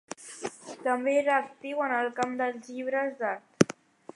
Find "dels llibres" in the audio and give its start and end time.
2.41-3.15